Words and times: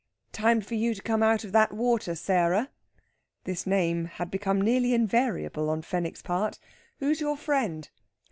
"Time 0.31 0.61
for 0.61 0.73
you 0.73 0.95
to 0.95 1.01
come 1.03 1.21
out 1.21 1.43
of 1.43 1.51
that 1.51 1.71
water, 1.71 2.15
Sarah." 2.15 2.71
This 3.43 3.67
name 3.67 4.05
had 4.05 4.31
become 4.31 4.59
nearly 4.59 4.95
invariable 4.95 5.69
on 5.69 5.83
Fenwick's 5.83 6.23
part. 6.23 6.57
"Who's 6.97 7.21
your 7.21 7.37
friend?" 7.37 7.87